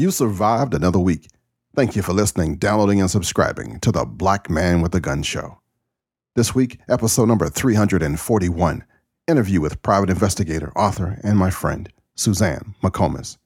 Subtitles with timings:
[0.00, 1.28] You survived another week.
[1.76, 5.58] Thank you for listening, downloading, and subscribing to the Black Man with a Gun Show.
[6.34, 8.84] This week, episode number 341
[9.28, 13.36] interview with private investigator, author, and my friend, Suzanne McComas.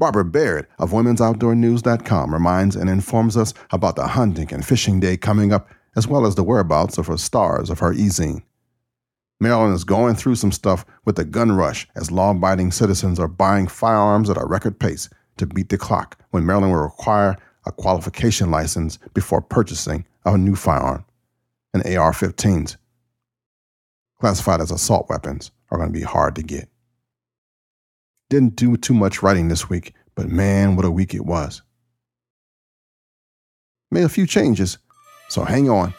[0.00, 5.52] Barbara Baird of Women'sOutdoorNews.com reminds and informs us about the hunting and fishing day coming
[5.52, 8.42] up, as well as the whereabouts of her stars of her e-zine.
[9.38, 13.28] Maryland is going through some stuff with the gun rush as law abiding citizens are
[13.28, 17.36] buying firearms at a record pace to beat the clock when Maryland will require
[17.66, 21.04] a qualification license before purchasing a new firearm.
[21.74, 22.76] And AR 15s,
[24.20, 26.68] classified as assault weapons, are going to be hard to get.
[28.28, 31.62] Didn't do too much writing this week, but man, what a week it was.
[33.90, 34.78] Made a few changes,
[35.28, 35.94] so hang on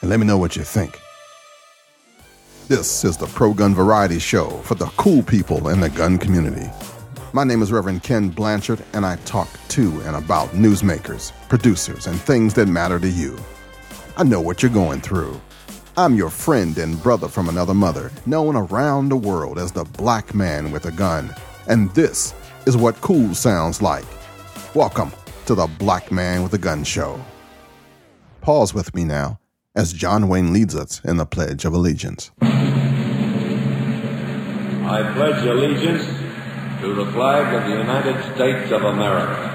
[0.00, 1.00] and let me know what you think.
[2.68, 6.70] This is the Pro Gun Variety Show for the cool people in the gun community.
[7.34, 12.18] My name is Reverend Ken Blanchard, and I talk to and about newsmakers, producers, and
[12.18, 13.38] things that matter to you.
[14.16, 15.38] I know what you're going through.
[15.98, 20.34] I'm your friend and brother from another mother, known around the world as the black
[20.34, 21.34] man with a gun.
[21.68, 22.32] And this
[22.64, 24.06] is what cool sounds like.
[24.74, 25.12] Welcome
[25.44, 27.22] to the Black Man with a Gun Show.
[28.40, 29.38] Pause with me now
[29.74, 32.30] as John Wayne leads us in the Pledge of Allegiance.
[34.90, 36.27] I pledge allegiance
[36.80, 39.48] to the flag of the United States of America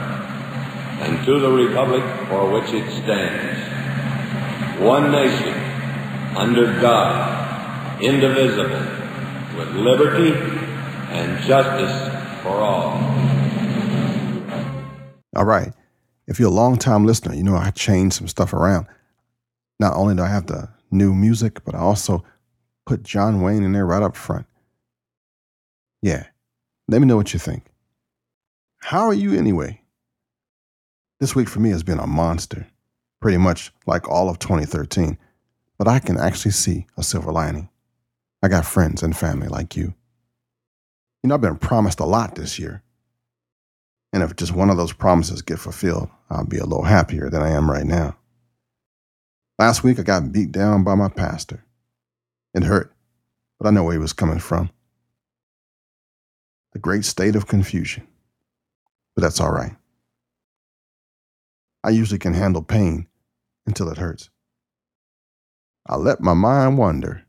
[1.02, 3.60] and to the republic for which it stands,
[4.80, 5.54] one nation,
[6.36, 8.86] under God, indivisible,
[9.58, 10.34] with liberty
[11.12, 12.94] and justice for all.
[15.36, 15.74] All right.
[16.28, 18.88] If you're a long time listener, you know I changed some stuff around.
[19.80, 22.24] Not only do I have the new music, but I also
[22.86, 24.46] put John Wayne in there right up front.
[26.02, 26.26] Yeah,
[26.88, 27.64] let me know what you think.
[28.80, 29.82] How are you anyway?
[31.20, 32.68] This week for me has been a monster,
[33.22, 35.18] pretty much like all of 2013,
[35.78, 37.70] but I can actually see a silver lining.
[38.42, 39.94] I got friends and family like you.
[41.24, 42.84] You know, I've been promised a lot this year.
[44.12, 47.42] And if just one of those promises get fulfilled, I'll be a little happier than
[47.42, 48.18] I am right now.
[49.58, 51.64] Last week, I got beat down by my pastor.
[52.54, 52.94] It hurt,
[53.58, 54.70] but I know where he was coming from
[56.74, 58.08] the great state of confusion.
[59.16, 59.76] But that's all right.
[61.84, 63.08] I usually can handle pain
[63.66, 64.30] until it hurts.
[65.86, 67.24] I let my mind wander,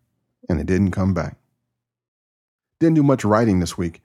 [0.49, 1.37] and it didn't come back.
[2.81, 4.01] Didn't do much writing this week.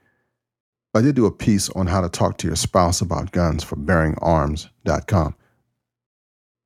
[0.94, 3.76] I did do a piece on how to talk to your spouse about guns for
[3.76, 5.36] bearingarms.com.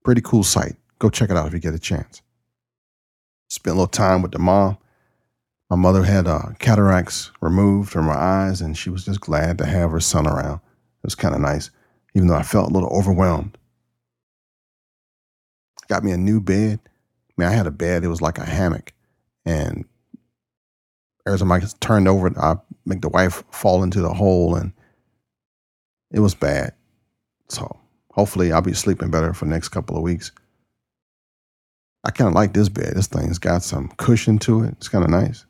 [0.04, 0.76] Pretty cool site.
[1.00, 2.22] Go check it out if you get a chance.
[3.50, 4.78] Spent a little time with the mom
[5.70, 9.66] my mother had uh, cataracts removed from her eyes, and she was just glad to
[9.66, 10.58] have her son around.
[10.58, 11.72] It was kind of nice,
[12.14, 13.58] even though I felt a little overwhelmed.
[15.88, 16.80] Got me a new bed.
[16.86, 18.94] I mean, I had a bed, it was like a hammock.
[19.46, 19.86] And
[21.26, 24.74] every time I turned over, I make the wife fall into the hole, and
[26.12, 26.74] it was bad.
[27.50, 27.80] So
[28.12, 30.32] hopefully, I'll be sleeping better for the next couple of weeks.
[32.04, 32.94] I kind of like this bed.
[32.96, 34.74] This thing's got some cushion to it.
[34.78, 35.46] It's kind of nice.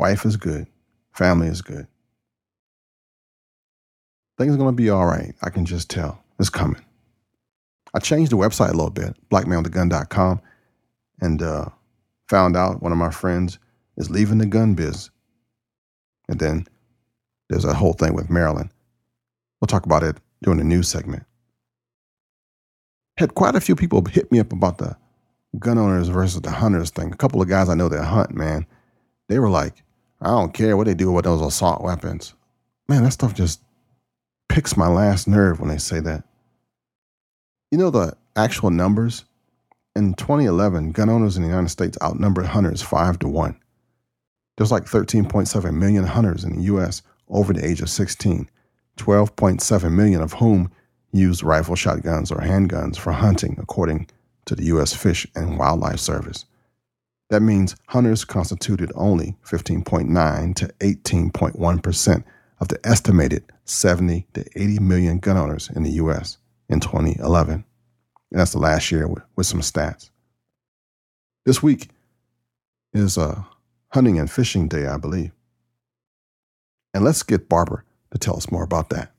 [0.00, 0.66] Wife is good.
[1.12, 1.86] Family is good.
[4.38, 5.34] Things are going to be all right.
[5.42, 6.24] I can just tell.
[6.38, 6.82] It's coming.
[7.92, 10.40] I changed the website a little bit, blackmanwithagun.com,
[11.20, 11.66] and uh,
[12.30, 13.58] found out one of my friends
[13.98, 15.10] is leaving the gun biz.
[16.30, 16.66] And then
[17.50, 18.70] there's a whole thing with Maryland.
[19.60, 21.24] We'll talk about it during the news segment.
[23.18, 24.96] Had quite a few people hit me up about the
[25.58, 27.12] gun owners versus the hunters thing.
[27.12, 28.64] A couple of guys I know that hunt, man,
[29.28, 29.84] they were like,
[30.20, 32.34] I don't care what they do with those assault weapons.
[32.88, 33.62] Man, that stuff just
[34.48, 36.24] picks my last nerve when they say that.
[37.70, 39.24] You know the actual numbers?
[39.96, 43.56] In 2011, gun owners in the United States outnumbered hunters 5 to 1.
[44.56, 48.48] There's like 13.7 million hunters in the US over the age of 16,
[48.98, 50.70] 12.7 million of whom
[51.12, 54.08] used rifle shotguns or handguns for hunting, according
[54.46, 54.94] to the U.S.
[54.94, 56.44] Fish and Wildlife Service.
[57.30, 62.24] That means hunters constituted only 15.9 to 18.1%
[62.60, 66.38] of the estimated 70 to 80 million gun owners in the U.S.
[66.68, 67.54] in 2011.
[67.54, 67.64] And
[68.40, 70.10] that's the last year with, with some stats.
[71.46, 71.88] This week
[72.92, 73.46] is a
[73.90, 75.30] hunting and fishing day, I believe.
[76.92, 79.12] And let's get Barbara to tell us more about that.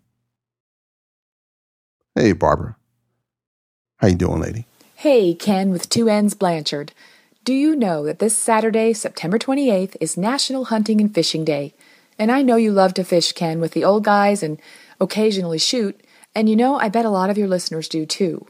[2.15, 2.75] Hey, Barbara.
[3.97, 4.65] How you doing, lady?
[4.95, 6.91] Hey, Ken with two N's Blanchard.
[7.43, 11.73] Do you know that this Saturday, September 28th, is National Hunting and Fishing Day?
[12.19, 14.61] And I know you love to fish, Ken, with the old guys, and
[14.99, 15.99] occasionally shoot,
[16.35, 18.45] and you know, I bet a lot of your listeners do too.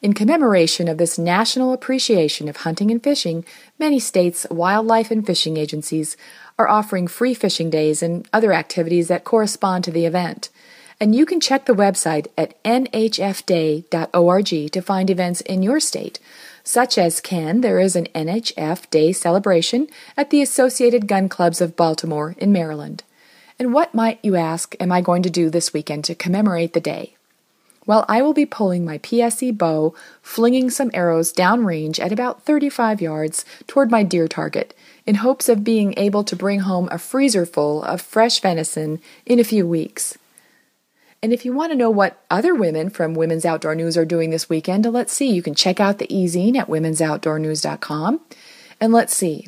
[0.00, 3.44] In commemoration of this national appreciation of hunting and fishing,
[3.80, 6.16] many states' wildlife and fishing agencies
[6.56, 10.50] are offering free fishing days and other activities that correspond to the event.
[11.00, 16.20] And you can check the website at nhfday.org to find events in your state,
[16.64, 21.76] such as can, there is an NHF Day celebration at the Associated Gun Clubs of
[21.76, 23.02] Baltimore in Maryland.
[23.58, 26.80] And what might you ask am I going to do this weekend to commemorate the
[26.80, 27.16] day?
[27.86, 33.00] Well, I will be pulling my PSE bow, flinging some arrows downrange at about 35
[33.00, 34.74] yards toward my deer target,
[35.06, 39.40] in hopes of being able to bring home a freezer full of fresh venison in
[39.40, 40.16] a few weeks.
[41.22, 44.30] And if you want to know what other women from Women's Outdoor News are doing
[44.30, 45.30] this weekend, uh, let's see.
[45.30, 48.20] You can check out the e-zine at women'soutdoornews.com.
[48.80, 49.46] And let's see.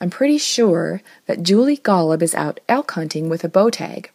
[0.00, 4.12] I'm pretty sure that Julie Golob is out elk hunting with a bow tag.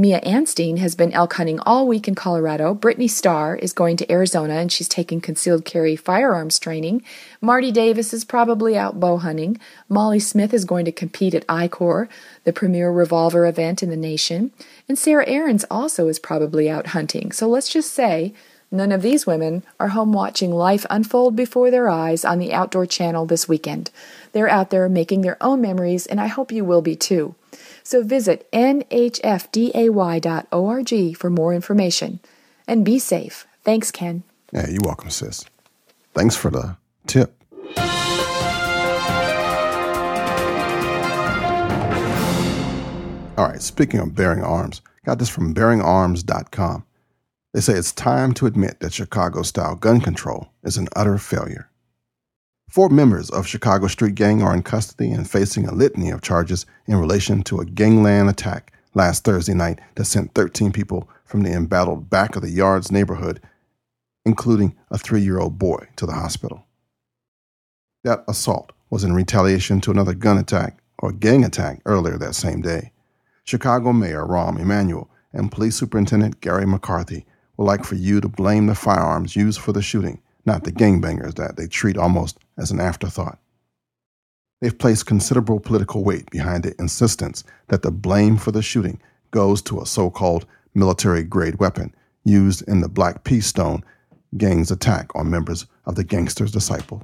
[0.00, 2.72] Mia Anstine has been elk hunting all week in Colorado.
[2.72, 7.02] Brittany Starr is going to Arizona and she's taking concealed carry firearms training.
[7.42, 9.60] Marty Davis is probably out bow hunting.
[9.90, 12.08] Molly Smith is going to compete at ICORE,
[12.44, 14.52] the premier revolver event in the nation.
[14.90, 17.30] And Sarah Aarons also is probably out hunting.
[17.30, 18.34] So let's just say
[18.72, 22.86] none of these women are home watching life unfold before their eyes on the Outdoor
[22.86, 23.92] Channel this weekend.
[24.32, 27.36] They're out there making their own memories, and I hope you will be too.
[27.84, 28.90] So visit nhfday.org
[31.16, 32.18] for more information.
[32.66, 33.46] And be safe.
[33.62, 34.24] Thanks, Ken.
[34.52, 35.44] Yeah, you're welcome, sis.
[36.14, 36.76] Thanks for the
[37.06, 37.40] tip.
[43.40, 46.84] All right, speaking of bearing arms, got this from bearingarms.com.
[47.54, 51.70] They say it's time to admit that Chicago style gun control is an utter failure.
[52.68, 56.66] Four members of Chicago Street Gang are in custody and facing a litany of charges
[56.86, 61.50] in relation to a gangland attack last Thursday night that sent 13 people from the
[61.50, 63.40] embattled back of the Yards neighborhood,
[64.26, 66.66] including a three year old boy, to the hospital.
[68.04, 72.60] That assault was in retaliation to another gun attack or gang attack earlier that same
[72.60, 72.92] day.
[73.50, 77.26] Chicago Mayor Rahm Emanuel and Police Superintendent Gary McCarthy
[77.56, 81.34] would like for you to blame the firearms used for the shooting not the gangbangers
[81.34, 83.40] that they treat almost as an afterthought.
[84.60, 89.00] They've placed considerable political weight behind the insistence that the blame for the shooting
[89.32, 91.92] goes to a so called military grade weapon
[92.24, 93.40] used in the Black P.
[93.40, 93.82] Stone
[94.36, 97.02] gang's attack on members of the Gangster's Disciple,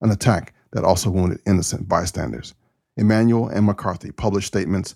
[0.00, 2.54] an attack that also wounded innocent bystanders.
[2.96, 4.94] Emanuel and McCarthy published statements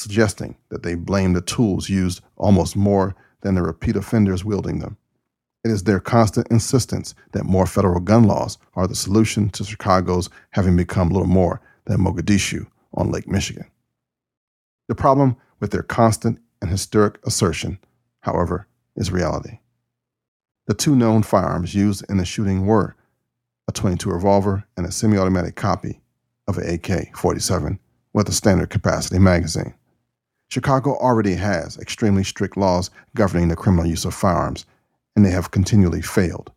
[0.00, 4.96] suggesting that they blame the tools used almost more than the repeat offenders wielding them.
[5.62, 10.30] It is their constant insistence that more federal gun laws are the solution to Chicago's
[10.50, 13.66] having become little more than Mogadishu on Lake Michigan.
[14.88, 17.78] The problem with their constant and historic assertion,
[18.20, 19.58] however, is reality.
[20.66, 22.96] The two known firearms used in the shooting were
[23.68, 26.00] a 22 revolver and a semi automatic copy
[26.48, 27.78] of an AK 47
[28.12, 29.74] with a standard capacity magazine.
[30.50, 34.66] Chicago already has extremely strict laws governing the criminal use of firearms
[35.14, 36.50] and they have continually failed.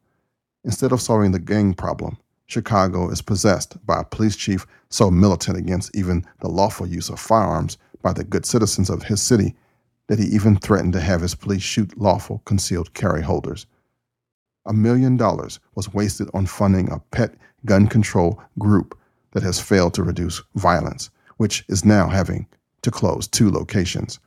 [0.64, 2.18] Instead of solving the gang problem,
[2.48, 7.20] Chicago is possessed by a police chief so militant against even the lawful use of
[7.20, 9.54] firearms by the good citizens of his city
[10.08, 13.68] that he even threatened to have his police shoot lawful concealed carry holders.
[14.66, 18.98] A million dollars was wasted on funding a pet gun control group
[19.34, 22.48] that has failed to reduce violence, which is now having
[22.84, 24.20] to close two locations.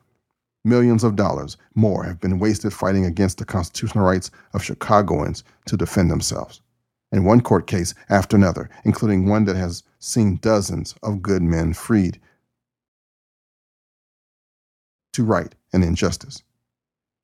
[0.64, 5.76] Millions of dollars more have been wasted fighting against the constitutional rights of Chicagoans to
[5.76, 6.60] defend themselves.
[7.12, 11.72] In one court case after another, including one that has seen dozens of good men
[11.72, 12.20] freed
[15.12, 16.42] to right an injustice.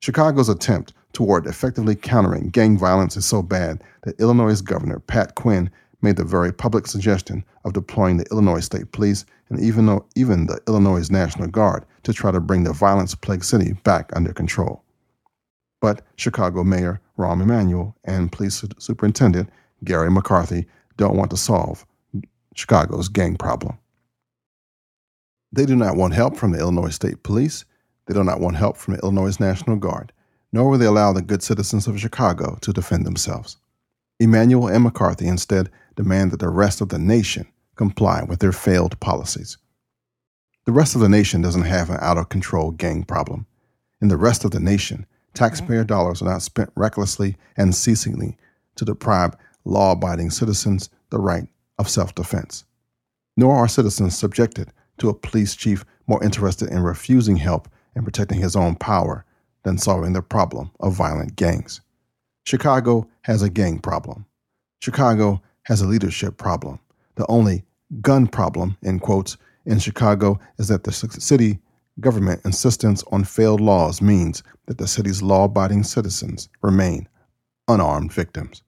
[0.01, 5.69] Chicago's attempt toward effectively countering gang violence is so bad that Illinois Governor Pat Quinn
[6.01, 10.47] made the very public suggestion of deploying the Illinois State Police and even, though, even
[10.47, 14.83] the Illinois National Guard to try to bring the violence plagued city back under control.
[15.81, 19.49] But Chicago Mayor Rahm Emanuel and Police Superintendent
[19.83, 20.65] Gary McCarthy
[20.97, 21.85] don't want to solve
[22.55, 23.77] Chicago's gang problem.
[25.51, 27.65] They do not want help from the Illinois State Police.
[28.07, 30.11] They do not want help from the Illinois National Guard,
[30.51, 33.57] nor will they allow the good citizens of Chicago to defend themselves.
[34.19, 38.99] Emanuel and McCarthy instead demand that the rest of the nation comply with their failed
[38.99, 39.57] policies.
[40.65, 43.45] The rest of the nation doesn't have an out of control gang problem.
[44.01, 48.37] In the rest of the nation, taxpayer dollars are not spent recklessly and ceasingly
[48.75, 52.63] to deprive law abiding citizens the right of self defense.
[53.35, 58.41] Nor are citizens subjected to a police chief more interested in refusing help and protecting
[58.41, 59.25] his own power
[59.63, 61.81] than solving the problem of violent gangs.
[62.45, 64.25] Chicago has a gang problem.
[64.79, 66.79] Chicago has a leadership problem.
[67.15, 67.63] The only
[68.01, 71.59] gun problem, in quotes, in Chicago is that the city
[71.99, 77.07] government insistence on failed laws means that the city's law abiding citizens remain
[77.67, 78.63] unarmed victims.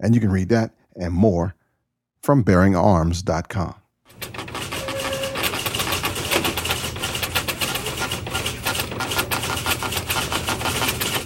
[0.00, 1.54] And you can read that and more
[2.22, 3.74] from bearingarms.com.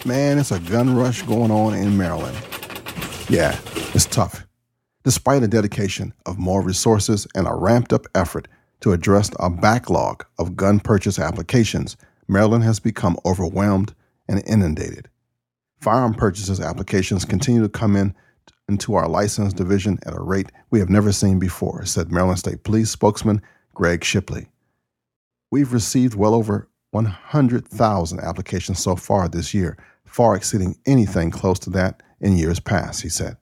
[0.05, 2.37] Man, it's a gun rush going on in Maryland.
[3.29, 3.57] Yeah,
[3.95, 4.45] it's tough.
[5.05, 8.47] Despite a dedication of more resources and a ramped up effort
[8.81, 11.97] to address a backlog of gun purchase applications,
[12.29, 13.95] Maryland has become overwhelmed
[14.29, 15.09] and inundated.
[15.81, 18.15] Firearm purchases applications continue to come in
[18.69, 22.63] into our license division at a rate we have never seen before, said Maryland State
[22.63, 23.43] Police spokesman
[23.75, 24.49] Greg Shipley.
[25.51, 31.71] We've received well over 100,000 applications so far this year, far exceeding anything close to
[31.71, 33.37] that in years past, he said.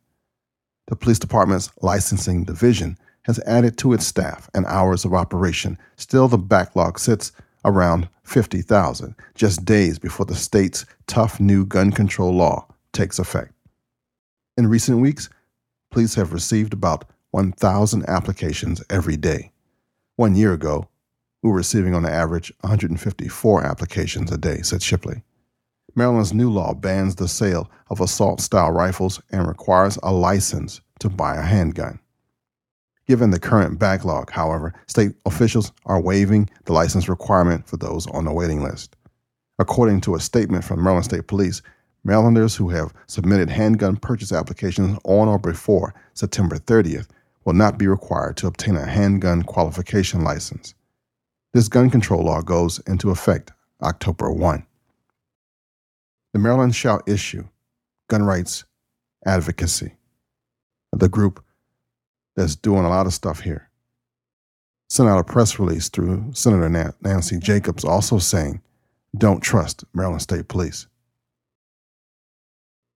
[0.90, 5.78] The police department's licensing division has added to its staff and hours of operation.
[5.94, 7.30] Still, the backlog sits
[7.64, 13.52] around 50,000, just days before the state's tough new gun control law takes effect.
[14.56, 15.30] In recent weeks,
[15.92, 19.52] police have received about 1,000 applications every day.
[20.16, 20.88] One year ago,
[21.40, 25.22] we were receiving on average 154 applications a day, said Shipley.
[25.94, 31.08] Maryland's new law bans the sale of assault style rifles and requires a license to
[31.08, 31.98] buy a handgun.
[33.06, 38.24] Given the current backlog, however, state officials are waiving the license requirement for those on
[38.24, 38.94] the waiting list.
[39.58, 41.60] According to a statement from Maryland State Police,
[42.04, 47.08] Marylanders who have submitted handgun purchase applications on or before September 30th
[47.44, 50.74] will not be required to obtain a handgun qualification license.
[51.52, 54.64] This gun control law goes into effect October 1.
[56.32, 57.48] The Maryland shall issue
[58.08, 58.64] gun rights
[59.26, 59.96] advocacy,
[60.92, 61.44] the group
[62.36, 63.68] that's doing a lot of stuff here.
[64.88, 68.60] Sent out a press release through Senator Nancy Jacobs also saying,
[69.16, 70.86] don't trust Maryland State Police.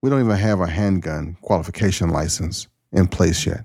[0.02, 3.64] We don't even have a handgun qualification license in place yet,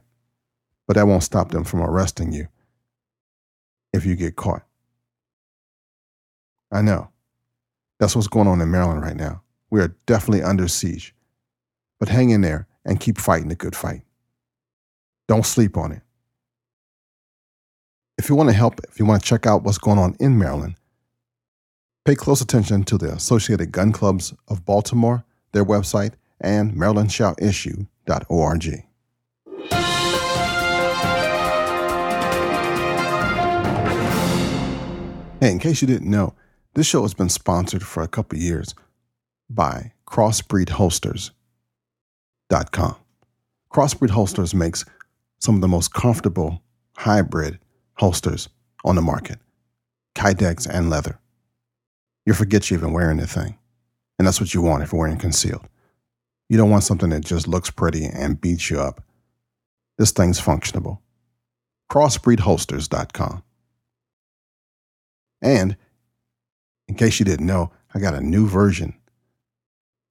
[0.88, 2.48] but that won't stop them from arresting you
[3.94, 4.64] if you get caught.
[6.72, 7.10] I know.
[8.00, 9.42] That's what's going on in Maryland right now.
[9.70, 11.16] We are definitely under siege.
[12.00, 14.02] But hang in there and keep fighting the good fight.
[15.28, 16.02] Don't sleep on it.
[18.18, 20.38] If you want to help, if you want to check out what's going on in
[20.38, 20.76] Maryland,
[22.04, 28.64] pay close attention to the Associated Gun Clubs of Baltimore, their website, and marylandshallissue.org.
[35.40, 36.34] Hey, in case you didn't know,
[36.74, 38.76] this show has been sponsored for a couple years
[39.50, 42.96] by crossbreedholsters.com.
[43.72, 44.84] Crossbreed Holsters makes
[45.40, 46.62] some of the most comfortable
[46.96, 47.60] hybrid
[47.94, 48.50] holsters
[48.84, 49.40] on the market,
[50.16, 51.20] kydex and leather.
[52.26, 53.58] You forget you're even wearing the thing.
[54.18, 55.68] And that's what you want if you're wearing concealed.
[56.50, 59.04] You don't want something that just looks pretty and beats you up.
[59.98, 61.00] This thing's functionable.
[61.92, 63.44] Crossbreedholsters.com.
[65.42, 65.78] And
[66.88, 68.99] in case you didn't know, I got a new version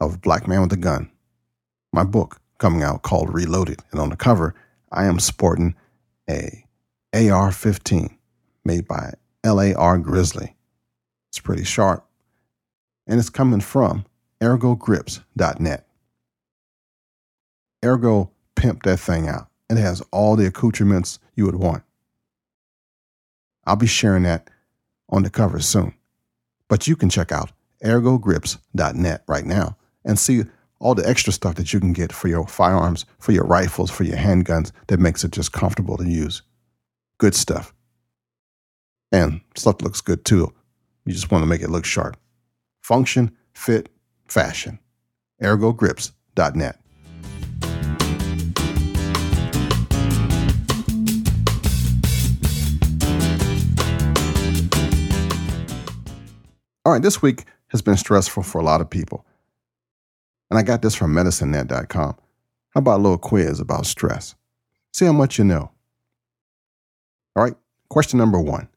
[0.01, 1.11] of Black Man with a Gun,
[1.93, 3.81] my book coming out called Reloaded.
[3.91, 4.55] And on the cover,
[4.93, 5.75] I am sporting
[6.29, 6.65] a
[7.15, 8.17] AR 15
[8.65, 9.15] made by
[9.45, 10.55] LAR Grizzly.
[11.31, 12.05] It's pretty sharp.
[13.07, 14.05] And it's coming from
[14.41, 15.87] ergogrips.net.
[17.85, 19.49] Ergo pimped that thing out.
[19.71, 21.83] It has all the accoutrements you would want.
[23.65, 24.49] I'll be sharing that
[25.09, 25.95] on the cover soon.
[26.69, 27.53] But you can check out
[27.83, 29.77] ergogrips.net right now
[30.09, 30.43] and see
[30.81, 34.05] all the extra stuff that you can get for your firearms, for your rifles, for
[34.05, 36.43] your handguns that makes it just comfortable to use.
[37.19, 37.75] Good stuff.
[39.13, 40.53] And stuff looks good too.
[41.05, 42.17] You just want to make it look sharp.
[42.81, 43.89] Function, fit,
[44.27, 44.79] fashion.
[45.43, 46.79] ergogrips.net.
[56.85, 59.27] All right, this week has been stressful for a lot of people.
[60.51, 62.17] And I got this from medicinenet.com.
[62.71, 64.35] How about a little quiz about stress?
[64.93, 65.71] See how much you know.
[67.37, 67.55] All right,
[67.89, 68.69] question number one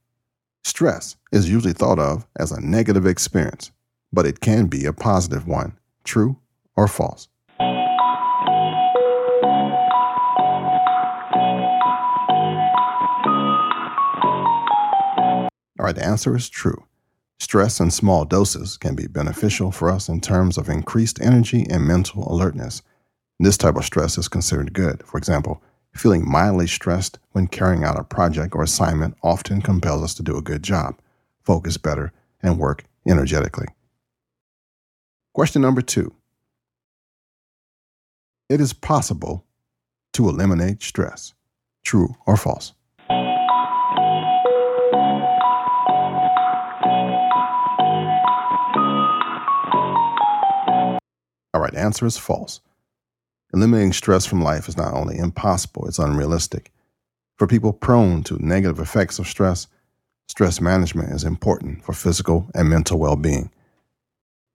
[0.63, 3.71] Stress is usually thought of as a negative experience,
[4.13, 5.77] but it can be a positive one.
[6.03, 6.37] True
[6.75, 7.27] or false?
[15.79, 16.85] All right, the answer is true.
[17.41, 21.87] Stress in small doses can be beneficial for us in terms of increased energy and
[21.87, 22.83] mental alertness.
[23.39, 25.01] This type of stress is considered good.
[25.07, 25.59] For example,
[25.91, 30.37] feeling mildly stressed when carrying out a project or assignment often compels us to do
[30.37, 30.99] a good job,
[31.41, 33.65] focus better, and work energetically.
[35.33, 36.13] Question number two
[38.49, 39.45] It is possible
[40.13, 41.33] to eliminate stress.
[41.83, 42.73] True or false?
[51.61, 52.59] Right, answer is false.
[53.53, 56.71] Eliminating stress from life is not only impossible, it's unrealistic.
[57.37, 59.67] For people prone to negative effects of stress,
[60.27, 63.51] stress management is important for physical and mental well being.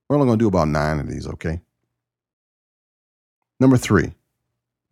[0.09, 1.61] We're only going to do about nine of these, okay?
[3.59, 4.13] Number three,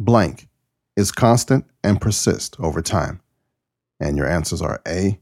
[0.01, 0.49] blank
[0.97, 3.21] is constant and persist over time.
[4.01, 5.19] And your answers are A,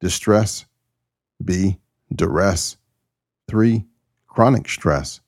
[0.00, 0.66] distress,
[1.44, 1.78] B,
[2.14, 2.76] duress,
[3.48, 3.84] three,
[4.28, 5.20] chronic stress,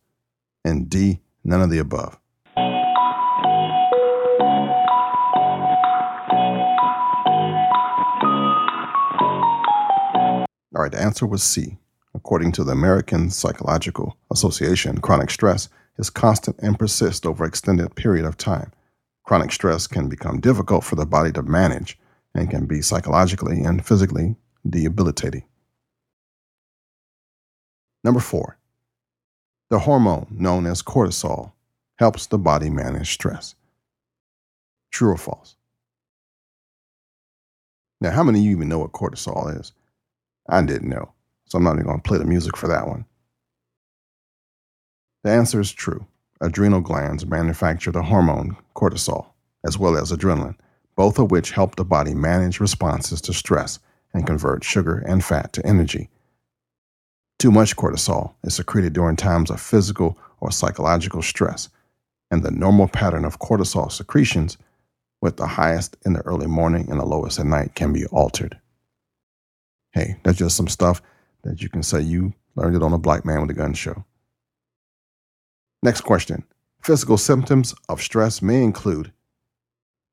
[0.65, 2.19] and D, none of the above.
[10.75, 11.79] All right, the answer was C.
[12.15, 18.25] According to the American Psychological Association, chronic stress is constant and persists over extended period
[18.25, 18.73] of time.
[19.25, 21.99] Chronic stress can become difficult for the body to manage
[22.35, 24.37] and can be psychologically and physically
[24.69, 25.45] debilitating.
[28.05, 28.58] Number four,
[29.71, 31.53] the hormone known as cortisol
[31.99, 33.55] helps the body manage stress.
[34.91, 35.57] True or false?
[38.01, 39.73] Now, how many of you even know what cortisol is?
[40.49, 41.13] I didn't know,
[41.47, 43.05] so I'm not even going to play the music for that one.
[45.25, 46.07] The answer is true.
[46.41, 49.27] Adrenal glands manufacture the hormone cortisol,
[49.67, 50.55] as well as adrenaline,
[50.97, 53.81] both of which help the body manage responses to stress
[54.15, 56.09] and convert sugar and fat to energy.
[57.39, 61.69] Too much cortisol is secreted during times of physical or psychological stress,
[62.31, 64.59] and the normal pattern of cortisol secretions,
[65.21, 68.59] with the highest in the early morning and the lowest at night, can be altered.
[69.93, 71.01] Hey, that's just some stuff
[71.45, 74.05] that you can say you learned it on a Black Man with a Gun show.
[75.83, 76.45] Next question.
[76.83, 79.13] Physical symptoms of stress may include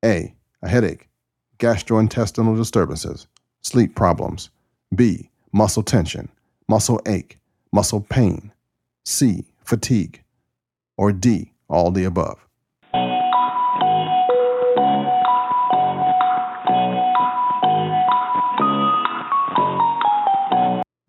[0.03, 0.35] A.
[0.61, 1.09] A headache,
[1.59, 3.27] gastrointestinal disturbances,
[3.61, 4.49] sleep problems.
[4.93, 5.29] B.
[5.51, 6.29] Muscle tension,
[6.67, 7.37] muscle ache,
[7.71, 8.51] muscle pain.
[9.03, 9.45] C.
[9.63, 10.23] Fatigue.
[10.97, 11.51] Or D.
[11.67, 12.39] All the above.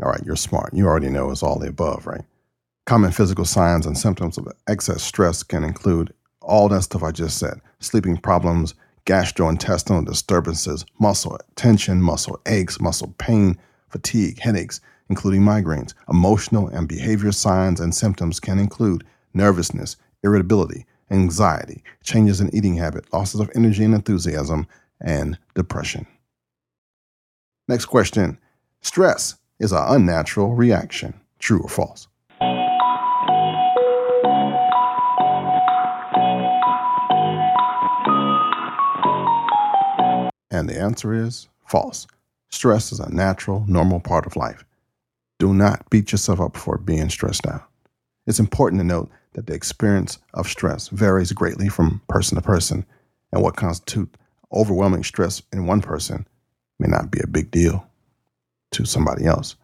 [0.03, 0.75] All right, you're smart.
[0.75, 2.23] You already know it's all the above, right?
[2.85, 7.38] Common physical signs and symptoms of excess stress can include all that stuff I just
[7.38, 8.75] said sleeping problems,
[9.07, 15.95] gastrointestinal disturbances, muscle tension, muscle aches, muscle pain, fatigue, headaches, including migraines.
[16.09, 23.12] Emotional and behavior signs and symptoms can include nervousness, irritability, anxiety, changes in eating habit,
[23.12, 24.66] losses of energy and enthusiasm,
[25.01, 26.07] and depression.
[27.69, 28.38] Next question
[28.81, 31.21] Stress is an unnatural reaction.
[31.38, 32.09] True or false?
[40.51, 42.07] And the answer is false.
[42.49, 44.65] Stress is a natural, normal part of life.
[45.38, 47.68] Do not beat yourself up for being stressed out.
[48.27, 52.87] It's important to note that the experience of stress varies greatly from person to person,
[53.33, 54.16] and what constitutes
[54.53, 56.27] overwhelming stress in one person
[56.79, 57.87] may not be a big deal
[58.72, 59.57] to somebody else.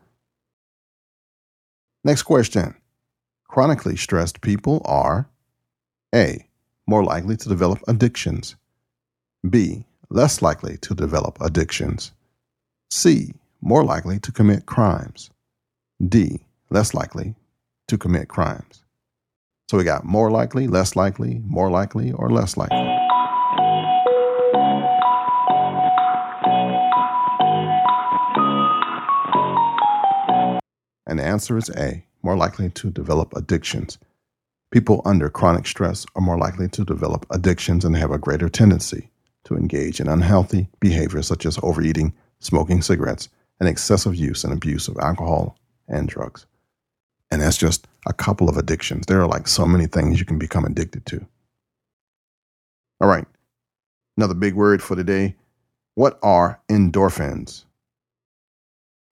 [2.05, 2.75] Next question.
[3.49, 5.29] Chronically stressed people are
[6.15, 6.47] A.
[6.87, 8.57] More likely to develop addictions.
[9.49, 9.85] B.
[10.11, 12.13] Less likely to develop addictions.
[12.91, 13.33] C.
[13.61, 15.31] More likely to commit crimes.
[16.09, 16.47] D.
[16.69, 17.37] Less likely
[17.87, 18.83] to commit crimes.
[19.71, 22.77] So we got more likely, less likely, more likely, or less likely.
[31.07, 33.99] And the answer is A, more likely to develop addictions.
[34.73, 39.11] People under chronic stress are more likely to develop addictions and have a greater tendency
[39.45, 43.29] to engage in unhealthy behaviors such as overeating, smoking cigarettes,
[43.61, 45.57] and excessive use and abuse of alcohol
[45.93, 46.47] and drugs.
[47.31, 49.07] And that's just a couple of addictions.
[49.07, 51.27] There are like so many things you can become addicted to.
[53.01, 53.27] All right.
[54.17, 55.37] Another big word for today.
[55.95, 57.65] What are endorphins?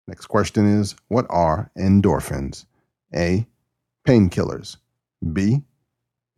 [0.06, 2.66] Next question is What are endorphins?
[3.14, 3.46] A.
[4.06, 4.76] Painkillers.
[5.32, 5.62] B.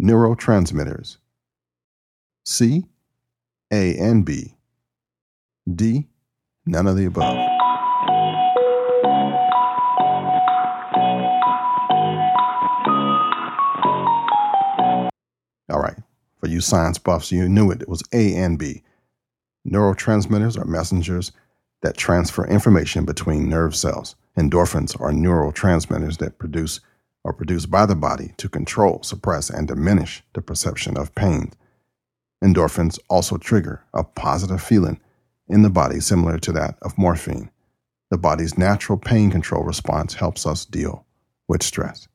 [0.00, 1.18] Neurotransmitters.
[2.44, 2.84] C.
[3.72, 4.54] A and B.
[5.72, 6.06] D.
[6.66, 7.51] None of the above.
[16.44, 17.82] You science buffs, you knew it.
[17.82, 18.82] It was A and B.
[19.66, 21.32] Neurotransmitters are messengers
[21.82, 24.16] that transfer information between nerve cells.
[24.36, 26.80] Endorphins are neurotransmitters that produce
[27.24, 31.52] are produced by the body to control, suppress, and diminish the perception of pain.
[32.42, 34.98] Endorphins also trigger a positive feeling
[35.48, 37.48] in the body similar to that of morphine.
[38.10, 41.06] The body's natural pain control response helps us deal
[41.46, 42.08] with stress.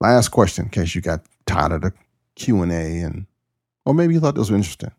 [0.00, 1.92] Last question, in case you got tired of the
[2.34, 3.26] Q&A and
[3.86, 4.90] or maybe you thought this was interesting.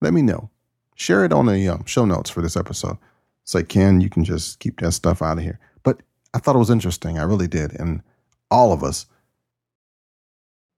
[0.00, 0.48] Let me know.
[0.94, 2.96] Share it on the um, show notes for this episode.
[3.44, 5.58] Say, Ken, you can just keep that stuff out of here.
[5.82, 6.00] But
[6.32, 7.18] I thought it was interesting.
[7.18, 7.78] I really did.
[7.78, 8.02] And
[8.50, 9.06] all of us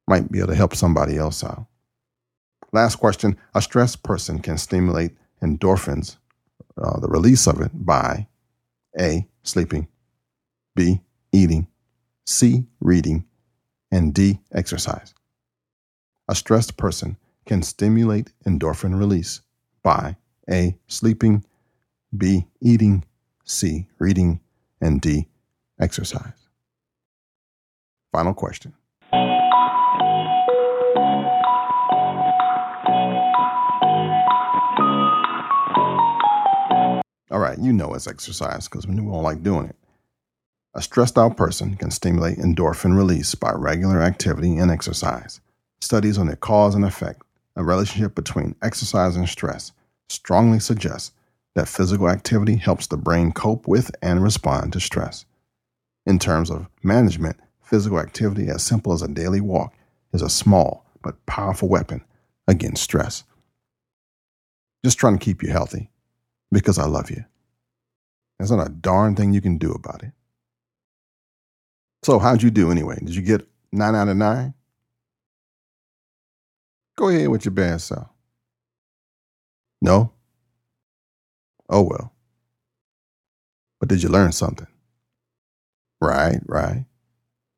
[0.09, 1.67] might be able to help somebody else out.
[2.73, 5.13] Last question A stressed person can stimulate
[5.43, 6.17] endorphins,
[6.83, 8.27] uh, the release of it, by
[8.99, 9.87] A, sleeping,
[10.75, 11.69] B, eating,
[12.25, 13.27] C, reading,
[13.95, 15.15] and D, exercise.
[16.29, 19.41] A stressed person can stimulate endorphin release
[19.85, 20.17] by
[20.51, 21.45] A, sleeping,
[22.17, 23.05] B, eating,
[23.45, 24.41] C, reading,
[24.81, 25.29] and D,
[25.79, 26.49] exercise.
[28.11, 28.75] Final question.
[37.31, 39.77] All right, you know it's exercise because we don't like doing it.
[40.77, 45.41] A stressed out person can stimulate endorphin release by regular activity and exercise.
[45.81, 47.23] Studies on the cause and effect,
[47.55, 49.71] a relationship between exercise and stress,
[50.09, 51.13] strongly suggest
[51.55, 55.25] that physical activity helps the brain cope with and respond to stress.
[56.07, 59.73] In terms of management, physical activity as simple as a daily walk
[60.13, 62.05] is a small but powerful weapon
[62.49, 63.23] against stress.
[64.85, 65.89] Just trying to keep you healthy
[66.51, 67.25] because I love you.
[68.39, 70.11] There's not a darn thing you can do about it.
[72.05, 72.99] So, how'd you do anyway?
[73.03, 74.53] Did you get nine out of nine?
[76.97, 78.09] Go ahead with your bad self.
[79.81, 80.13] No?
[81.71, 82.13] Oh well.
[83.81, 84.67] But did you learn something?
[85.99, 86.85] Right, right.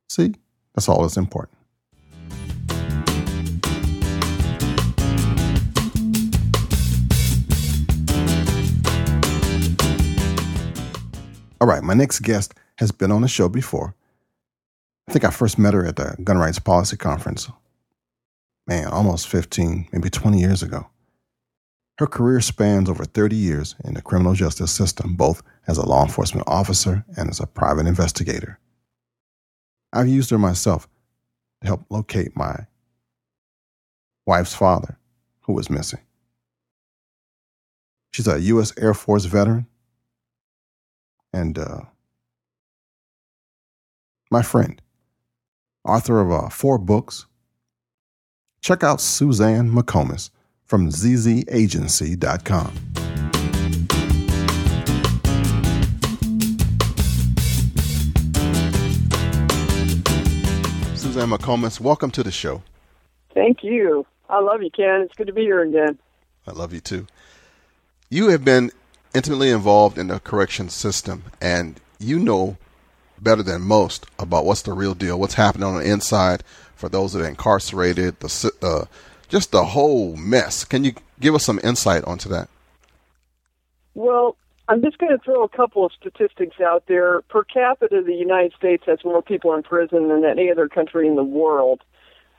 [0.09, 0.37] See,
[0.77, 1.59] that's all that's important.
[11.61, 13.97] All right, my next guest has been on the show before.
[15.09, 17.49] I think I first met her at the Gun Rights Policy Conference.
[18.67, 20.91] Man, almost 15, maybe 20 years ago.
[21.99, 26.03] Her career spans over 30 years in the criminal justice system, both as a law
[26.03, 28.59] enforcement officer and as a private investigator.
[29.93, 30.89] I've used her myself
[31.61, 32.67] to help locate my
[34.27, 34.99] wife's father,
[35.43, 36.01] who was missing.
[38.13, 38.73] She's a U.S.
[38.77, 39.67] Air Force veteran
[41.33, 41.81] and uh,
[44.31, 44.81] my friend,
[45.87, 47.27] author of uh, four books.
[48.61, 50.31] Check out Suzanne McComas
[50.65, 52.73] from zzagency.com.
[60.97, 62.63] Suzanne McComas, welcome to the show.
[63.33, 64.05] Thank you.
[64.29, 65.03] I love you, Ken.
[65.03, 65.99] It's good to be here again.
[66.47, 67.07] I love you too.
[68.11, 68.71] You have been
[69.15, 72.57] intimately involved in the correction system, and you know
[73.21, 76.43] better than most about what's the real deal, what's happening on the inside
[76.75, 78.85] for those that are incarcerated, the uh,
[79.29, 80.65] just the whole mess.
[80.65, 82.49] Can you give us some insight onto that?
[83.95, 84.37] Well,
[84.69, 87.23] I'm just going to throw a couple of statistics out there.
[87.23, 91.17] Per capita, the United States has more people in prison than any other country in
[91.17, 91.83] the world.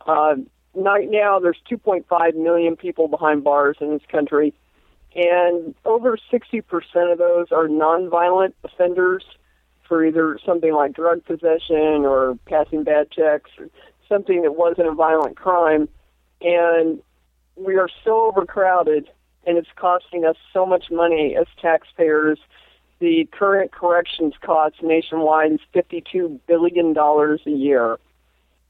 [0.05, 0.35] Uh,
[0.75, 4.53] right now, there's 2.5 million people behind bars in this country
[5.17, 9.25] and over 60% of those are nonviolent offenders
[9.88, 13.69] for either something like drug possession or passing bad checks or
[14.08, 15.89] something that wasn't a violent crime.
[16.41, 17.02] And
[17.56, 19.10] we are so overcrowded
[19.45, 22.39] and it's costing us so much money as taxpayers.
[23.00, 27.97] The current corrections cost nationwide is $52 billion a year.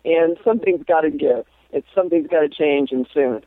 [0.05, 1.45] And something's got to give.
[1.71, 3.43] It's something's got to change and soon.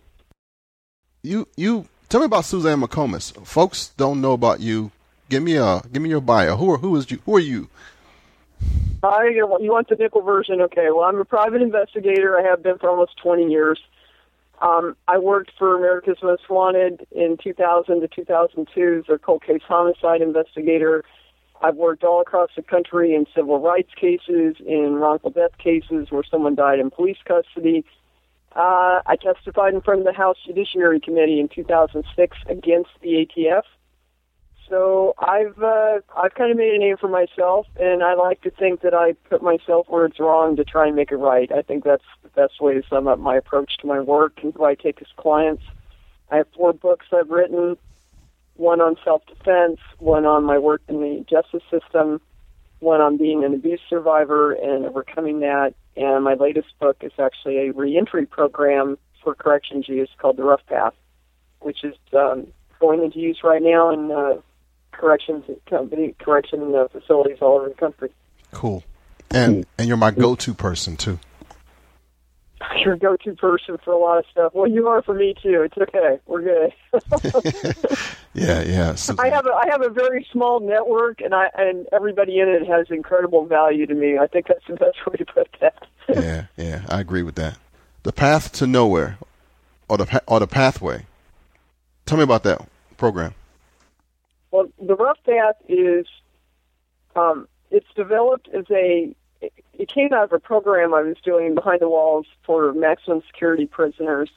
[1.23, 3.33] You you Tell me about Suzanne McComas.
[3.47, 4.91] Folks don't know about you.
[5.31, 6.57] Give me a give me your bio.
[6.57, 7.21] Who are who is you?
[7.25, 7.69] Who are you?
[9.03, 10.61] I you want the nickel version?
[10.61, 10.89] Okay.
[10.91, 12.37] Well, I'm a private investigator.
[12.37, 13.81] I have been for almost 20 years.
[14.61, 19.63] Um, I worked for America's Most Wanted in 2000 to 2002 as their cold case
[19.67, 21.05] homicide investigator.
[21.63, 26.25] I've worked all across the country in civil rights cases, in wrongful death cases where
[26.29, 27.85] someone died in police custody,
[28.57, 33.63] uh, I testified in front of the House Judiciary Committee in 2006 against the ATF.
[34.71, 38.51] So I've uh, I've kind of made a name for myself, and I like to
[38.51, 41.51] think that I put myself where it's wrong to try and make it right.
[41.51, 44.55] I think that's the best way to sum up my approach to my work and
[44.55, 45.65] who I take as clients.
[46.31, 47.77] I have four books I've written,
[48.55, 52.21] one on self-defense, one on my work in the justice system,
[52.79, 57.59] one on being an abuse survivor and overcoming that, and my latest book is actually
[57.59, 60.95] a reentry program for corrections use called The Rough Path,
[61.59, 62.47] which is um,
[62.79, 64.41] going into use right now in uh,
[64.93, 68.11] corrections company correction uh, facilities all over the country.
[68.53, 68.85] Cool.
[69.31, 71.19] And and you're my go-to person too.
[72.85, 74.53] Your go-to person for a lot of stuff.
[74.55, 75.63] Well, you are for me too.
[75.63, 76.21] It's okay.
[76.27, 76.73] We're good.
[78.35, 78.95] yeah, yeah.
[78.97, 82.49] So, I have a I have a very small network, and I and everybody in
[82.49, 84.19] it has incredible value to me.
[84.19, 85.87] I think that's the best way to put that.
[86.09, 86.83] yeah, yeah.
[86.89, 87.57] I agree with that.
[88.03, 89.19] The path to nowhere,
[89.89, 91.07] or the or the pathway.
[92.07, 93.35] Tell me about that program.
[94.51, 96.07] Well, the Rough Path is
[97.15, 101.81] um, it's developed as a it came out of a program I was doing behind
[101.81, 104.31] the walls for maximum security prisoners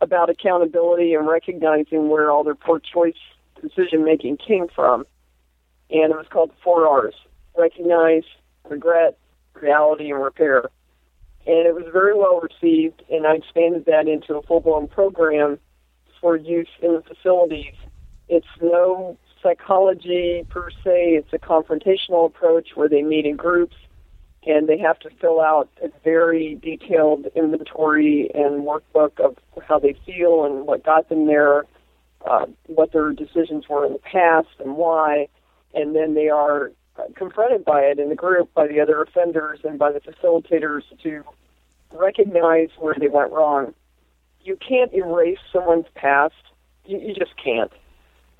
[0.00, 3.16] about accountability and recognizing where all their poor choice
[3.60, 5.04] decision making came from.
[5.90, 7.14] And it was called the four R's
[7.58, 8.22] recognize,
[8.68, 9.18] regret,
[9.54, 10.70] reality, and repair.
[11.46, 15.58] And it was very well received, and I expanded that into a full blown program
[16.20, 17.74] for use in the facilities.
[18.28, 23.76] It's no psychology per se, it's a confrontational approach where they meet in groups
[24.46, 29.94] and they have to fill out a very detailed inventory and workbook of how they
[30.06, 31.66] feel and what got them there,
[32.26, 35.28] uh, what their decisions were in the past and why,
[35.74, 36.72] and then they are
[37.16, 41.22] confronted by it in the group by the other offenders and by the facilitators to
[41.92, 43.74] recognize where they went wrong.
[44.42, 46.34] You can't erase someone's past.
[46.86, 47.72] You, you just can't.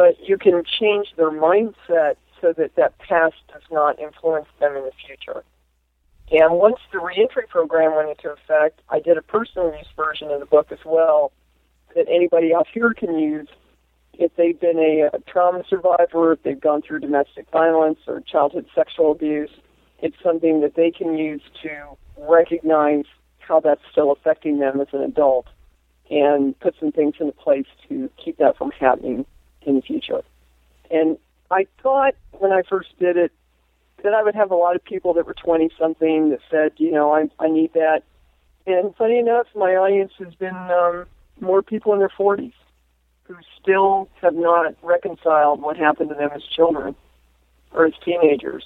[0.01, 4.85] But you can change their mindset so that that past does not influence them in
[4.85, 5.45] the future.
[6.31, 10.41] And once the reentry program went into effect, I did a personal use version of
[10.41, 11.33] the book as well
[11.95, 13.49] that anybody out here can use
[14.15, 18.65] if they've been a, a trauma survivor, if they've gone through domestic violence or childhood
[18.75, 19.51] sexual abuse.
[19.99, 23.05] It's something that they can use to recognize
[23.41, 25.47] how that's still affecting them as an adult
[26.09, 29.27] and put some things into place to keep that from happening
[29.63, 30.23] in the future.
[30.91, 31.19] And
[31.51, 33.33] I thought when I first did it
[34.03, 36.91] that I would have a lot of people that were 20 something that said, you
[36.91, 38.03] know, I, I need that.
[38.67, 41.07] And funny enough, my audience has been um,
[41.41, 42.53] more people in their 40s
[43.25, 46.95] who still have not reconciled what happened to them as children
[47.73, 48.65] or as teenagers.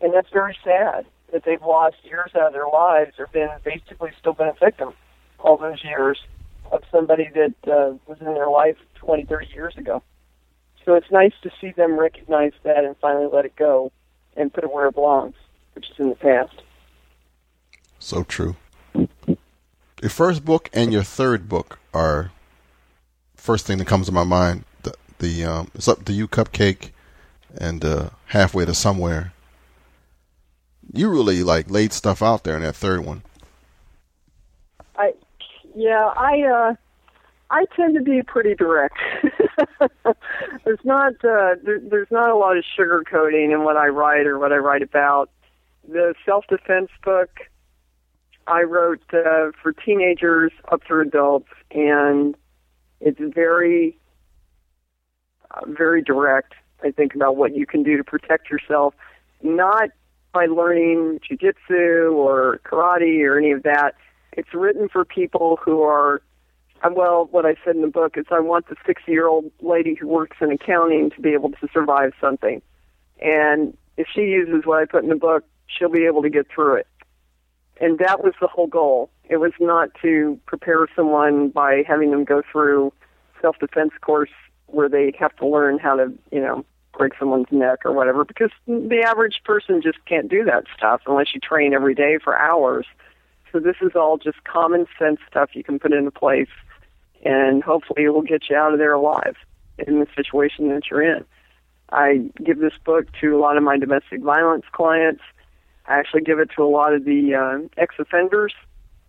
[0.00, 4.10] And that's very sad that they've lost years out of their lives or been basically
[4.18, 4.92] still been a victim
[5.38, 6.18] all those years
[6.72, 10.02] of somebody that uh, was in their life 20, 30 years ago.
[10.86, 13.90] So it's nice to see them recognize that and finally let it go
[14.36, 15.34] and put it where it belongs,
[15.74, 16.62] which is in the past.
[17.98, 18.54] So true.
[18.94, 22.30] Your first book and your third book are
[23.34, 24.64] first thing that comes to my mind.
[24.84, 26.90] The the um, it's up to you, Cupcake,
[27.58, 29.32] and uh, halfway to somewhere.
[30.92, 33.22] You really like laid stuff out there in that third one.
[34.96, 35.14] I
[35.74, 36.74] yeah I uh,
[37.50, 38.96] I tend to be pretty direct.
[40.64, 44.38] there's not uh, there, there's not a lot of sugarcoating in what I write or
[44.38, 45.30] what I write about.
[45.88, 47.30] The self defense book
[48.48, 52.36] I wrote uh, for teenagers up through adults, and
[53.00, 53.96] it's very
[55.52, 56.54] uh, very direct.
[56.82, 58.94] I think about what you can do to protect yourself,
[59.42, 59.90] not
[60.32, 63.94] by learning jujitsu or karate or any of that.
[64.32, 66.20] It's written for people who are
[66.82, 69.50] Uh, well, what I said in the book is I want the 60 year old
[69.60, 72.62] lady who works in accounting to be able to survive something.
[73.20, 76.46] And if she uses what I put in the book, she'll be able to get
[76.48, 76.86] through it.
[77.80, 79.10] And that was the whole goal.
[79.28, 82.92] It was not to prepare someone by having them go through
[83.40, 84.30] self defense course
[84.66, 86.64] where they have to learn how to, you know,
[86.96, 91.34] break someone's neck or whatever, because the average person just can't do that stuff unless
[91.34, 92.86] you train every day for hours.
[93.52, 96.48] So this is all just common sense stuff you can put into place
[97.26, 99.36] and hopefully it will get you out of there alive
[99.78, 101.24] in the situation that you're in.
[101.90, 105.22] I give this book to a lot of my domestic violence clients.
[105.86, 108.54] I actually give it to a lot of the uh, ex-offenders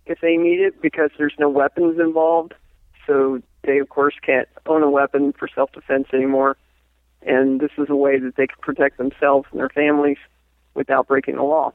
[0.06, 2.54] if they need it because there's no weapons involved.
[3.06, 6.56] So they, of course, can't own a weapon for self-defense anymore.
[7.22, 10.18] And this is a way that they can protect themselves and their families
[10.74, 11.72] without breaking the law.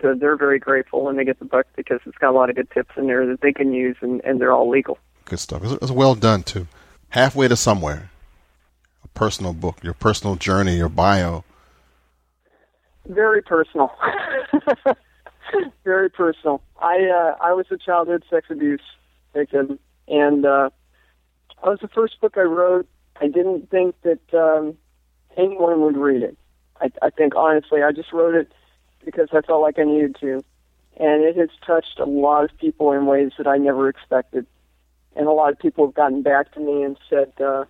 [0.00, 2.56] So they're very grateful when they get the book because it's got a lot of
[2.56, 5.62] good tips in there that they can use and, and they're all legal good stuff.
[5.62, 6.66] It's, it's well done too.
[7.10, 8.10] Halfway to somewhere,
[9.04, 11.44] a personal book, your personal journey, your bio?
[13.06, 13.92] Very personal.
[15.84, 16.62] Very personal.
[16.80, 18.80] I uh, I was a childhood sex abuse
[19.32, 20.70] victim, and uh,
[21.62, 22.88] that was the first book I wrote.
[23.20, 24.76] I didn't think that um,
[25.36, 26.36] anyone would read it.
[26.80, 28.52] I, I think honestly, I just wrote it
[29.04, 30.44] because I felt like I needed to,
[30.96, 34.46] and it has touched a lot of people in ways that I never expected.
[35.16, 37.64] And a lot of people have gotten back to me and said, uh,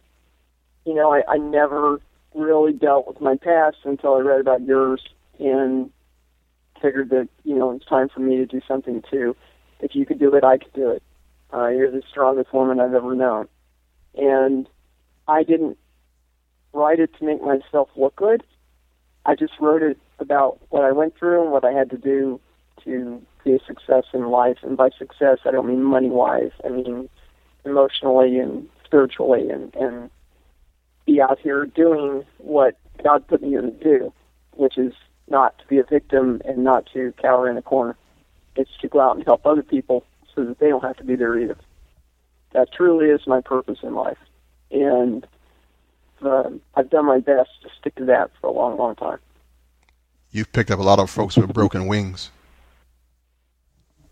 [0.84, 2.00] you know, I, I never
[2.34, 5.02] really dealt with my past until I read about yours,
[5.38, 5.90] and
[6.80, 9.34] figured that you know it's time for me to do something too.
[9.80, 11.02] If you could do it, I could do it.
[11.52, 13.48] Uh, you're the strongest woman I've ever known,
[14.14, 14.68] and
[15.28, 15.78] I didn't
[16.72, 18.42] write it to make myself look good.
[19.24, 22.40] I just wrote it about what I went through and what I had to do
[22.84, 24.58] to be a success in life.
[24.62, 26.52] And by success, I don't mean money wise.
[26.64, 27.08] I mean
[27.66, 30.10] emotionally and spiritually, and and
[31.06, 34.12] be out here doing what God put me here to do,
[34.52, 34.92] which is
[35.28, 37.96] not to be a victim and not to cower in a corner.
[38.56, 41.16] It's to go out and help other people so that they don't have to be
[41.16, 41.56] there either.
[42.52, 44.18] That truly is my purpose in life.
[44.70, 45.26] And
[46.22, 49.18] uh, I've done my best to stick to that for a long, long time.
[50.30, 52.30] You've picked up a lot of folks with broken wings.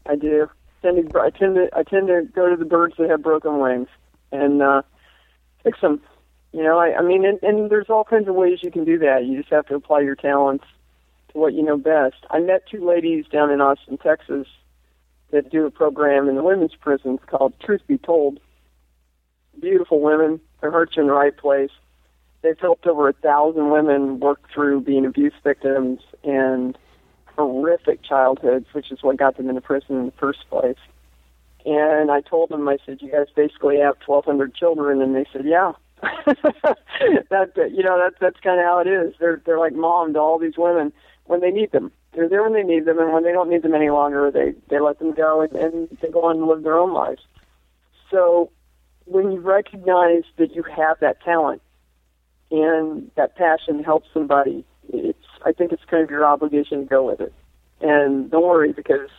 [0.07, 0.49] I do.
[0.85, 3.23] I tend to, I tend to, I tend to go to the birds that have
[3.23, 3.89] broken wings
[4.33, 4.83] and uh,
[5.63, 6.01] fix them.
[6.53, 8.99] You know, I, I mean, and, and there's all kinds of ways you can do
[8.99, 9.25] that.
[9.25, 10.65] You just have to apply your talents
[11.33, 12.17] to what you know best.
[12.31, 14.47] I met two ladies down in Austin, Texas,
[15.31, 18.39] that do a program in the women's prisons called Truth Be Told.
[19.61, 21.71] Beautiful women, their hearts in the right place.
[22.43, 26.77] They've helped over a thousand women work through being abuse victims and
[27.37, 30.79] horrific childhoods, which is what got them into prison in the first place.
[31.67, 35.45] And I told them, I said, "You guys basically have 1,200 children," and they said,
[35.45, 35.73] "Yeah."
[36.27, 39.15] that you know that's that's kind of how it is.
[39.19, 40.93] They're they're like mom to all these women
[41.25, 41.93] when they need them.
[42.13, 44.53] They're there when they need them, and when they don't need them any longer, they
[44.69, 47.23] they let them go and, and they go on and live their own lives.
[48.11, 48.51] So
[49.07, 51.63] when you recognize that you have that talent
[52.51, 54.65] and that passion helps somebody,
[55.45, 57.33] I think it's kind of your obligation to go with it.
[57.81, 59.11] And don't worry because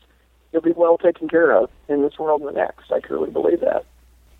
[0.51, 2.91] you'll be well taken care of in this world and the next.
[2.91, 3.85] I truly believe that.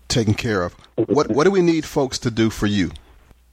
[0.08, 0.74] Taken care of.
[0.96, 2.90] What What do we need folks to do for you?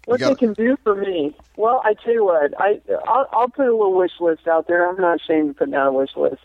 [0.05, 1.35] What gotta- they can do for me?
[1.55, 4.89] Well, I tell you what, I I'll, I'll put a little wish list out there.
[4.89, 6.41] I'm not ashamed to put down a wish list.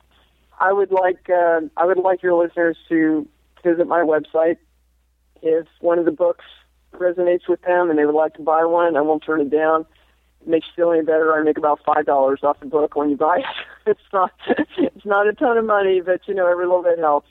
[0.60, 3.26] I would like uh, I would like your listeners to
[3.64, 4.58] visit my website.
[5.42, 6.44] If one of the books
[6.92, 9.86] resonates with them and they would like to buy one, I won't turn it down.
[10.48, 11.34] Makes you feel any better.
[11.34, 13.44] I make about five dollars off the book when you buy it.
[13.86, 17.28] it's not it's not a ton of money, but you know every little bit helps.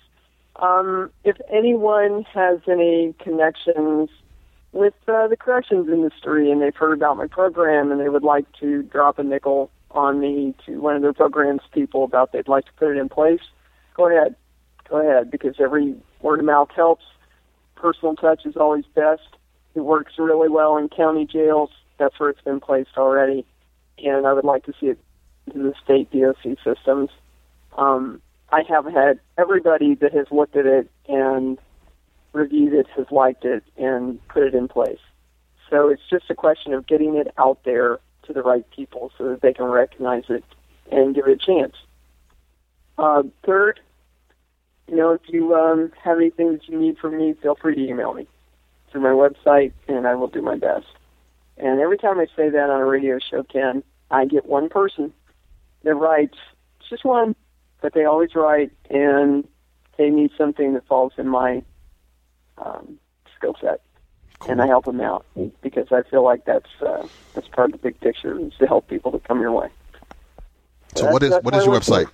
[0.57, 4.09] Um, if anyone has any connections
[4.71, 8.45] with uh, the corrections industry and they've heard about my program and they would like
[8.59, 12.65] to drop a nickel on me to one of their programs people about they'd like
[12.65, 13.41] to put it in place,
[13.95, 14.35] go ahead.
[14.89, 17.03] Go ahead because every word of mouth helps.
[17.75, 19.21] Personal touch is always best.
[19.75, 21.69] It works really well in county jails.
[21.97, 23.45] That's where it's been placed already.
[24.03, 24.99] And I would like to see it
[25.51, 27.09] to the state DOC systems.
[27.77, 31.57] Um, I have had everybody that has looked at it and
[32.33, 34.99] reviewed it has liked it and put it in place.
[35.69, 39.29] So it's just a question of getting it out there to the right people so
[39.29, 40.43] that they can recognize it
[40.91, 41.75] and give it a chance.
[42.97, 43.79] Uh, third,
[44.87, 47.81] you know, if you um, have anything that you need from me, feel free to
[47.81, 48.27] email me
[48.91, 50.87] through my website, and I will do my best.
[51.57, 55.13] And every time I say that on a radio show, Ken, I get one person
[55.83, 56.37] that writes,
[56.79, 57.35] it's just one,
[57.81, 59.45] but they always write, and
[59.97, 61.61] they need something that falls in my
[62.57, 62.97] um,
[63.35, 63.81] skill set,
[64.47, 65.25] and I help them out
[65.61, 68.87] because I feel like that's uh, that's part of the big picture is to help
[68.87, 69.67] people to come your way.
[70.95, 71.83] So what is what is your work.
[71.83, 72.09] website?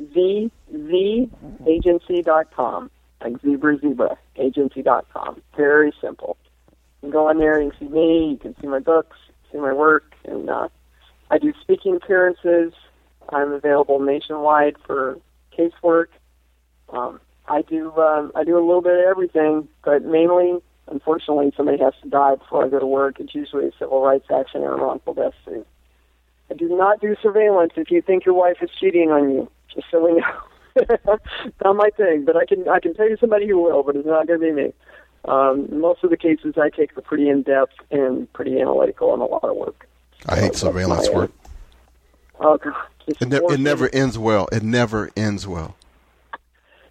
[0.00, 2.90] zzagency.com,
[3.22, 5.42] like zebra zebra agency.com.
[5.56, 6.36] Very simple.
[7.02, 8.30] You can go on there and see me.
[8.30, 9.16] You can see my books,
[9.52, 10.68] see my work, and uh,
[11.30, 12.72] I do speaking appearances.
[13.30, 15.18] I'm available nationwide for
[15.56, 16.06] casework.
[16.90, 20.58] Um, I do um, I do a little bit of everything, but mainly,
[20.90, 23.20] unfortunately, somebody has to die before I go to work.
[23.20, 25.66] It's usually a civil rights action or a wrongful death suit.
[26.50, 29.50] I do not do surveillance if you think your wife is cheating on you.
[29.74, 30.86] Just so we know.
[31.64, 34.06] not my thing, but I can I can tell you somebody who will, but it's
[34.06, 34.72] not going to be me.
[35.24, 39.22] Um, most of the cases I take are pretty in depth and pretty analytical and
[39.22, 39.88] a lot of work.
[40.26, 41.30] I hate So surveillance work.
[42.40, 42.74] Oh God,
[43.06, 44.48] It, ne- it never ends well.
[44.52, 45.76] It never ends well.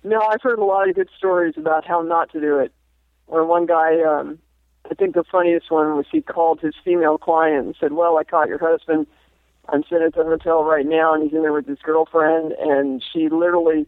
[0.03, 2.71] No, I've heard a lot of good stories about how not to do it.
[3.25, 4.39] Where one guy um,
[4.89, 8.23] I think the funniest one was he called his female client and said, "Well, I
[8.23, 9.07] caught your husband.
[9.69, 13.03] I'm sitting at the hotel right now, and he's in there with his girlfriend." And
[13.11, 13.85] she literally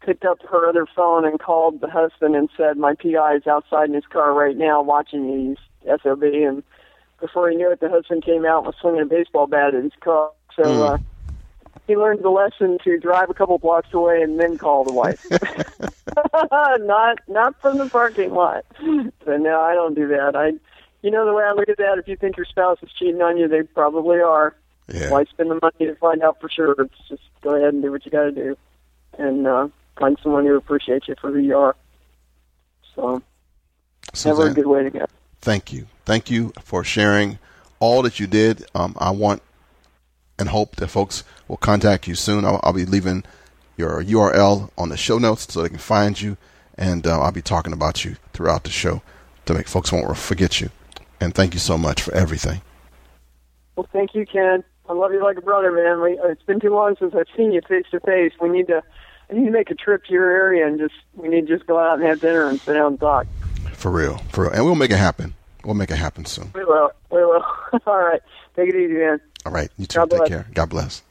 [0.00, 3.88] picked up her other phone and called the husband and said, "My PI is outside
[3.88, 5.56] in his car right now watching you.
[6.02, 6.62] SOB." And
[7.20, 9.82] before he knew it, the husband came out and was swinging a baseball bat at
[9.84, 10.30] his car.
[10.56, 10.94] So Mm.
[10.94, 10.98] uh,
[11.86, 15.20] he learned the lesson to drive a couple blocks away and then call the wife.
[16.80, 18.64] not not from the parking lot.
[19.24, 20.34] So no, I don't do that.
[20.36, 20.52] I,
[21.02, 23.22] you know, the way I look at that, if you think your spouse is cheating
[23.22, 24.54] on you, they probably are.
[24.92, 25.10] Yeah.
[25.10, 26.74] Why spend the money to find out for sure?
[26.78, 28.56] It's just go ahead and do what you got to do,
[29.18, 29.68] and uh,
[30.00, 31.76] find someone who appreciates you for who you are.
[32.96, 33.22] So,
[34.24, 35.06] never a good way to go.
[35.40, 35.86] thank you.
[36.04, 37.38] Thank you for sharing
[37.78, 38.64] all that you did.
[38.74, 39.42] Um, I want
[40.38, 42.44] and hope that folks will contact you soon.
[42.44, 43.22] I'll, I'll be leaving
[43.76, 46.36] your URL on the show notes so they can find you,
[46.76, 49.02] and uh, I'll be talking about you throughout the show
[49.46, 50.70] to make folks won't forget you.
[51.20, 52.62] And thank you so much for everything.
[53.76, 54.64] Well, thank you, Ken.
[54.88, 56.00] I love you like a brother, man.
[56.00, 58.32] We, uh, it's been too long since I've seen you face to face.
[58.40, 58.82] We need to,
[59.32, 61.78] need to make a trip to your area and just, we need to just go
[61.78, 63.26] out and have dinner and sit down and talk.
[63.74, 64.52] For real, for real.
[64.52, 65.34] And we'll make it happen.
[65.64, 66.50] We'll make it happen soon.
[66.54, 66.90] We will.
[67.10, 67.44] We will.
[67.86, 68.20] All right.
[68.56, 69.20] Take it easy, man.
[69.46, 69.70] All right.
[69.76, 69.98] You too.
[69.98, 70.28] God Take bless.
[70.28, 70.46] care.
[70.54, 71.02] God bless.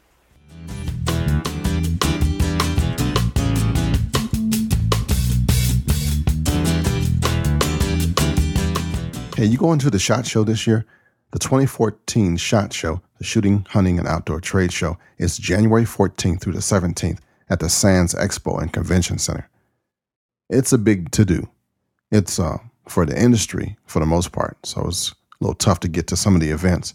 [9.36, 10.86] Hey, you going to the SHOT Show this year?
[11.32, 16.54] The 2014 SHOT Show, the Shooting, Hunting, and Outdoor Trade Show, is January 14th through
[16.54, 17.20] the 17th
[17.50, 19.50] at the Sands Expo and Convention Center.
[20.50, 21.50] It's a big to do.
[22.12, 25.88] It's uh, for the industry for the most part, so it's a little tough to
[25.88, 26.94] get to some of the events.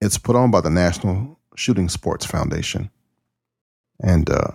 [0.00, 2.90] It's put on by the National Shooting Sports Foundation.
[4.00, 4.50] And uh,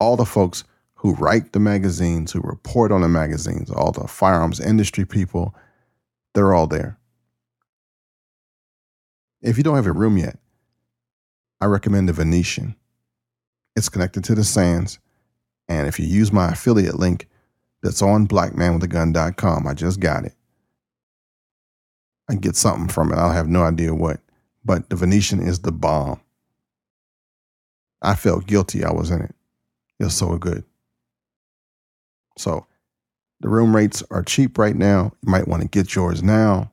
[0.00, 0.64] all the folks
[0.96, 5.54] who write the magazines, who report on the magazines, all the firearms industry people,
[6.34, 6.98] they're all there.
[9.40, 10.38] If you don't have a room yet,
[11.60, 12.74] I recommend the Venetian.
[13.76, 14.98] It's connected to the Sands.
[15.68, 17.28] And if you use my affiliate link
[17.82, 20.34] that's on blackmanwithagun.com, I just got it.
[22.28, 23.18] I get something from it.
[23.18, 24.20] I'll have no idea what.
[24.64, 26.20] But the Venetian is the bomb.
[28.00, 29.34] I felt guilty I was in it.
[29.98, 30.64] It was so good.
[32.38, 32.66] So
[33.40, 35.12] the room rates are cheap right now.
[35.22, 36.72] You might want to get yours now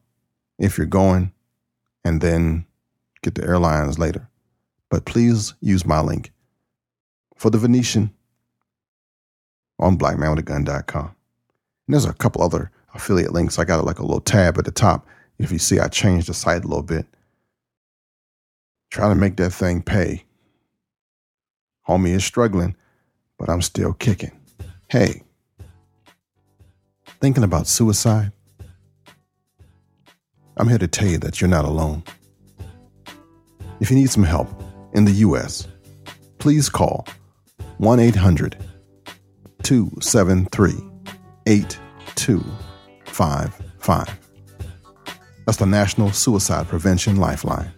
[0.58, 1.32] if you're going
[2.04, 2.66] and then
[3.22, 4.30] get the airlines later.
[4.90, 6.32] But please use my link
[7.42, 8.14] for the Venetian
[9.80, 11.06] on blackmanwithagun.com.
[11.06, 11.16] And
[11.88, 13.58] there's a couple other affiliate links.
[13.58, 15.08] I got like a little tab at the top.
[15.40, 17.08] If you see, I changed the site a little bit.
[18.92, 20.24] Trying to make that thing pay.
[21.88, 22.76] Homie is struggling,
[23.40, 24.40] but I'm still kicking.
[24.88, 25.24] Hey,
[27.22, 28.32] thinking about suicide?
[30.58, 32.04] I'm here to tell you that you're not alone.
[33.80, 34.48] If you need some help
[34.94, 35.68] in the U.S.,
[36.38, 37.08] please call
[37.82, 38.56] 1 800
[39.64, 40.74] 273
[41.48, 44.20] 8255.
[45.48, 47.72] That's the National Suicide Prevention Lifeline.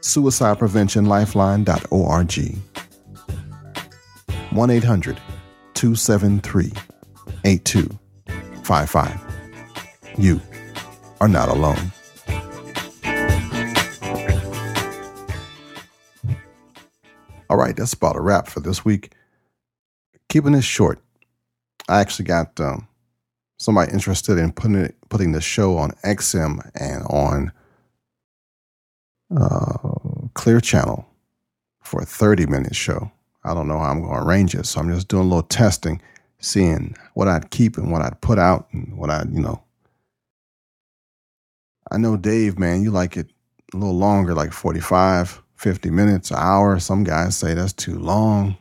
[0.00, 2.58] SuicidePreventionLifeline.org.
[4.50, 5.20] 1 800
[5.74, 6.72] 273
[7.44, 9.20] 8255.
[10.18, 10.40] You
[11.20, 11.92] are not alone.
[17.50, 19.12] All right, that's about a wrap for this week.
[20.28, 21.00] Keeping this short,
[21.88, 22.86] I actually got um,
[23.58, 27.52] somebody interested in putting it, putting the show on XM and on
[29.36, 31.04] uh, Clear Channel
[31.82, 33.10] for a 30 minute show.
[33.42, 34.66] I don't know how I'm going to arrange it.
[34.66, 36.00] So I'm just doing a little testing,
[36.38, 39.60] seeing what I'd keep and what I'd put out and what I, you know.
[41.90, 43.28] I know Dave, man, you like it
[43.74, 46.78] a little longer, like 45, 50 minutes, an hour.
[46.78, 48.56] Some guys say that's too long.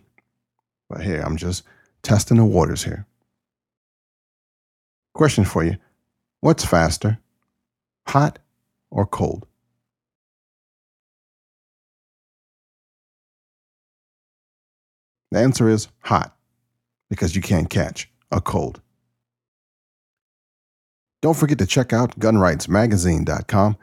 [0.89, 1.63] But here, I'm just
[2.03, 3.05] testing the waters here.
[5.13, 5.77] Question for you
[6.41, 7.19] What's faster,
[8.07, 8.39] hot
[8.91, 9.47] or cold?
[15.31, 16.35] The answer is hot
[17.09, 18.81] because you can't catch a cold.
[21.21, 23.77] Don't forget to check out gunrightsmagazine.com,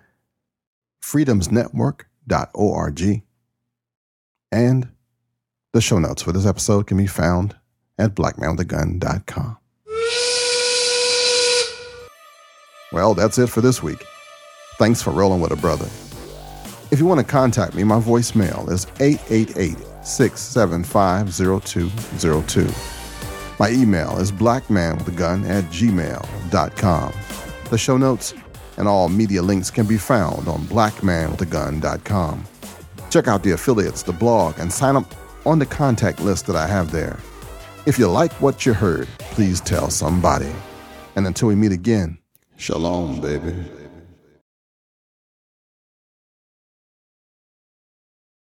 [2.29, 3.23] freedomsnetwork.org,
[4.53, 4.89] and
[5.73, 7.57] the show notes for this episode can be found
[7.99, 9.59] at blackmanwithagun.com.
[12.93, 14.05] Well, that's it for this week.
[14.79, 15.87] Thanks for rolling with a brother.
[16.91, 22.73] If you want to contact me, my voicemail is 888 675 0202.
[23.59, 27.13] My email is blackmanwithagun at gmail.com.
[27.71, 28.35] The show notes
[28.77, 32.45] and all media links can be found on blackmanwithagun.com.
[33.11, 35.15] Check out the affiliates, the blog, and sign up
[35.45, 37.19] on the contact list that I have there.
[37.87, 40.53] If you like what you heard, please tell somebody.
[41.15, 42.19] And until we meet again,
[42.57, 43.55] shalom, baby.